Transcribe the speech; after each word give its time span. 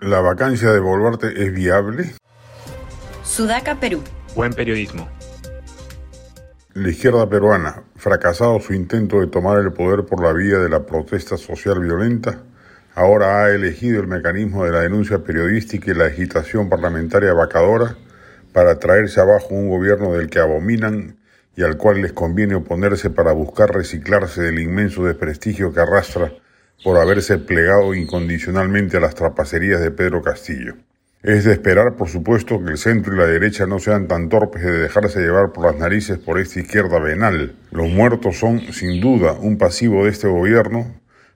¿La 0.00 0.20
vacancia 0.20 0.72
de 0.72 0.80
Boluarte 0.80 1.44
es 1.44 1.52
viable? 1.52 2.14
Sudaca, 3.22 3.78
Perú. 3.78 4.02
Buen 4.34 4.54
periodismo. 4.54 5.06
La 6.72 6.88
izquierda 6.88 7.28
peruana, 7.28 7.82
fracasado 7.96 8.58
su 8.60 8.72
intento 8.72 9.20
de 9.20 9.26
tomar 9.26 9.58
el 9.58 9.74
poder 9.74 10.06
por 10.06 10.22
la 10.22 10.32
vía 10.32 10.56
de 10.56 10.70
la 10.70 10.86
protesta 10.86 11.36
social 11.36 11.80
violenta, 11.80 12.40
ahora 12.94 13.44
ha 13.44 13.50
elegido 13.50 14.00
el 14.00 14.06
mecanismo 14.06 14.64
de 14.64 14.72
la 14.72 14.80
denuncia 14.80 15.18
periodística 15.18 15.90
y 15.90 15.94
la 15.94 16.06
agitación 16.06 16.70
parlamentaria 16.70 17.34
vacadora 17.34 17.94
para 18.54 18.78
traerse 18.78 19.20
abajo 19.20 19.48
un 19.50 19.68
gobierno 19.68 20.14
del 20.14 20.30
que 20.30 20.38
abominan 20.38 21.18
y 21.56 21.62
al 21.62 21.76
cual 21.76 22.00
les 22.00 22.14
conviene 22.14 22.54
oponerse 22.54 23.10
para 23.10 23.32
buscar 23.32 23.74
reciclarse 23.74 24.40
del 24.40 24.60
inmenso 24.60 25.04
desprestigio 25.04 25.74
que 25.74 25.80
arrastra 25.80 26.32
por 26.82 26.98
haberse 26.98 27.38
plegado 27.38 27.94
incondicionalmente 27.94 28.96
a 28.96 29.00
las 29.00 29.14
trapacerías 29.14 29.80
de 29.80 29.90
Pedro 29.90 30.22
Castillo. 30.22 30.74
Es 31.22 31.44
de 31.44 31.52
esperar, 31.52 31.96
por 31.96 32.08
supuesto, 32.08 32.64
que 32.64 32.70
el 32.70 32.78
centro 32.78 33.14
y 33.14 33.18
la 33.18 33.26
derecha 33.26 33.66
no 33.66 33.78
sean 33.78 34.08
tan 34.08 34.30
torpes 34.30 34.62
de 34.62 34.72
dejarse 34.72 35.20
llevar 35.20 35.52
por 35.52 35.66
las 35.66 35.76
narices 35.76 36.18
por 36.18 36.40
esta 36.40 36.60
izquierda 36.60 36.98
venal. 36.98 37.54
Los 37.70 37.90
muertos 37.90 38.38
son, 38.38 38.72
sin 38.72 39.02
duda, 39.02 39.32
un 39.32 39.58
pasivo 39.58 40.04
de 40.04 40.10
este 40.10 40.28
gobierno, 40.28 40.86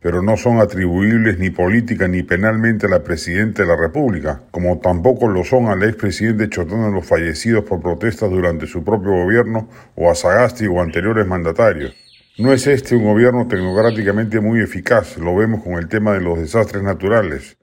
pero 0.00 0.22
no 0.22 0.36
son 0.36 0.60
atribuibles 0.60 1.38
ni 1.38 1.48
política 1.48 2.08
ni 2.08 2.22
penalmente 2.22 2.86
a 2.86 2.90
la 2.90 3.02
Presidenta 3.02 3.62
de 3.62 3.68
la 3.68 3.76
República, 3.76 4.42
como 4.50 4.78
tampoco 4.80 5.28
lo 5.28 5.44
son 5.44 5.68
al 5.68 5.82
expresidente 5.82 6.50
Chotano 6.50 6.90
los 6.90 7.06
fallecidos 7.06 7.64
por 7.64 7.80
protestas 7.80 8.30
durante 8.30 8.66
su 8.66 8.84
propio 8.84 9.12
gobierno 9.12 9.70
o 9.94 10.10
a 10.10 10.14
Sagasti 10.14 10.66
o 10.66 10.82
anteriores 10.82 11.26
mandatarios. 11.26 11.94
No 12.40 12.54
es 12.54 12.66
este 12.66 12.96
un 12.96 13.04
gobierno 13.04 13.46
tecnocráticamente 13.48 14.40
muy 14.40 14.62
eficaz, 14.62 15.18
lo 15.18 15.36
vemos 15.36 15.62
con 15.62 15.74
el 15.74 15.88
tema 15.88 16.14
de 16.14 16.22
los 16.22 16.38
desastres 16.38 16.82
naturales. 16.82 17.58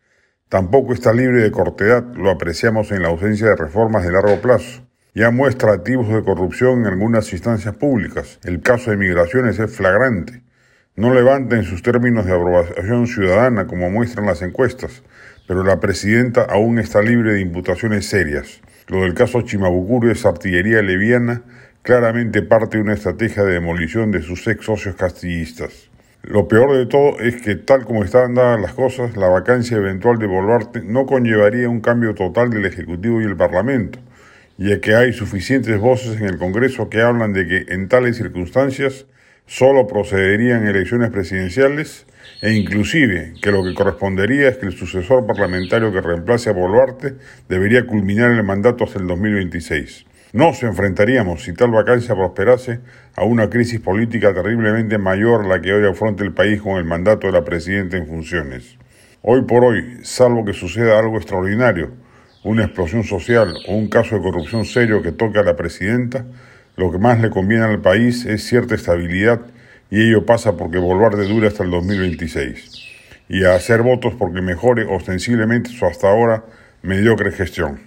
Tampoco 0.50 0.94
está 0.94 1.14
libre 1.14 1.42
de 1.42 1.50
cortedad, 1.50 2.06
lo 2.14 2.30
apreciamos 2.30 2.92
en 2.92 3.02
la 3.02 3.08
ausencia 3.08 3.48
de 3.48 3.56
reformas 3.56 4.04
de 4.04 4.12
largo 4.12 4.40
plazo. 4.40 4.88
Ya 5.16 5.32
muestra 5.32 5.74
activos 5.74 6.10
de 6.10 6.24
corrupción 6.24 6.82
en 6.82 6.86
algunas 6.94 7.34
instancias 7.34 7.76
públicas. 7.76 8.38
El 8.44 8.62
caso 8.62 8.92
de 8.92 8.98
migraciones 8.98 9.58
es 9.58 9.76
flagrante. 9.76 10.44
No 10.96 11.12
levanta 11.12 11.56
en 11.56 11.64
sus 11.64 11.82
términos 11.82 12.28
de 12.28 12.36
aprobación 12.36 13.08
ciudadana 13.08 13.66
como 13.66 13.90
muestran 13.90 14.28
las 14.28 14.44
encuestas, 14.44 15.02
pero 15.48 15.64
la 15.64 15.80
presidenta 15.80 16.44
aún 16.44 16.78
está 16.78 17.02
libre 17.02 17.34
de 17.34 17.42
imputaciones 17.42 18.06
serias. 18.06 18.62
Lo 18.86 19.02
del 19.02 19.16
caso 19.16 19.42
Chimabucuro 19.42 20.12
es 20.12 20.24
artillería 20.24 20.84
leviana 20.84 21.42
claramente 21.88 22.42
parte 22.42 22.76
de 22.76 22.84
una 22.84 22.96
estrategia 22.96 23.46
de 23.46 23.54
demolición 23.54 24.12
de 24.12 24.22
sus 24.22 24.46
ex 24.50 24.66
socios 24.66 24.96
castillistas. 24.96 25.90
Lo 26.22 26.50
peor 26.50 26.76
de 26.76 26.86
todo 26.86 27.18
es 27.22 27.42
que, 27.42 27.56
tal 27.56 27.86
como 27.86 28.04
están 28.04 28.34
dadas 28.34 28.60
las 28.60 28.74
cosas, 28.74 29.16
la 29.16 29.30
vacancia 29.30 29.78
eventual 29.78 30.20
de 30.20 30.28
Boluarte 30.28 30.82
no 30.82 31.06
conllevaría 31.06 31.70
un 31.70 31.80
cambio 31.80 32.14
total 32.14 32.50
del 32.50 32.66
Ejecutivo 32.66 33.22
y 33.22 33.24
el 33.24 33.38
Parlamento, 33.38 34.00
ya 34.58 34.82
que 34.82 34.96
hay 34.96 35.14
suficientes 35.14 35.80
voces 35.80 36.20
en 36.20 36.26
el 36.26 36.38
Congreso 36.38 36.90
que 36.90 37.00
hablan 37.00 37.32
de 37.32 37.48
que 37.48 37.74
en 37.74 37.88
tales 37.88 38.18
circunstancias 38.18 39.06
solo 39.46 39.88
procederían 39.88 40.68
elecciones 40.68 41.10
presidenciales 41.10 42.06
e 42.42 42.52
inclusive 42.52 43.36
que 43.42 43.54
lo 43.54 43.64
que 43.64 43.74
correspondería 43.74 44.50
es 44.50 44.58
que 44.58 44.66
el 44.66 44.74
sucesor 44.74 45.26
parlamentario 45.26 45.94
que 45.94 46.02
reemplace 46.02 46.50
a 46.50 46.54
Boluarte 46.54 47.14
debería 47.48 47.88
culminar 47.88 48.32
el 48.32 48.44
mandato 48.44 48.84
hasta 48.84 49.00
el 49.00 49.08
2026. 49.08 50.06
Nos 50.34 50.62
enfrentaríamos, 50.62 51.44
si 51.44 51.54
tal 51.54 51.72
vacancia 51.72 52.14
prosperase, 52.14 52.82
a 53.16 53.24
una 53.24 53.50
crisis 53.50 53.80
política 53.80 54.34
terriblemente 54.34 54.98
mayor 54.98 55.46
la 55.46 55.62
que 55.62 55.72
hoy 55.72 55.88
afronta 55.88 56.26
el 56.26 56.34
país 56.34 56.62
con 56.62 56.76
el 56.76 56.84
mandato 56.84 57.28
de 57.28 57.34
la 57.34 57.46
presidenta 57.46 57.96
en 57.96 58.08
funciones. 58.08 58.78
Hoy 59.22 59.44
por 59.44 59.64
hoy, 59.64 60.00
salvo 60.04 60.44
que 60.44 60.52
suceda 60.52 61.00
algo 61.00 61.16
extraordinario, 61.16 61.92
una 62.44 62.66
explosión 62.66 63.06
social 63.06 63.54
o 63.70 63.76
un 63.76 63.88
caso 63.88 64.16
de 64.16 64.22
corrupción 64.22 64.66
serio 64.66 65.02
que 65.02 65.14
toque 65.14 65.40
a 65.40 65.44
la 65.44 65.56
presidenta, 65.56 66.26
lo 66.76 66.92
que 66.92 66.98
más 66.98 67.22
le 67.22 67.30
conviene 67.30 67.64
al 67.64 67.80
país 67.80 68.26
es 68.26 68.44
cierta 68.44 68.76
estabilidad 68.76 69.40
y 69.90 70.10
ello 70.10 70.26
pasa 70.26 70.58
porque 70.58 70.80
de 70.80 71.28
dure 71.28 71.48
hasta 71.48 71.64
el 71.64 71.72
2026 71.72 72.72
y 73.30 73.46
a 73.46 73.56
hacer 73.56 73.82
votos 73.82 74.14
porque 74.20 74.42
mejore 74.42 74.84
ostensiblemente 74.84 75.70
su 75.70 75.86
hasta 75.86 76.10
ahora 76.10 76.44
mediocre 76.82 77.32
gestión. 77.32 77.87